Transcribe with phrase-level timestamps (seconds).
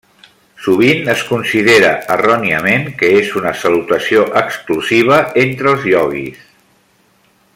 [0.67, 6.45] Sovint es considera erròniament que és una salutació exclusiva entre els ioguis.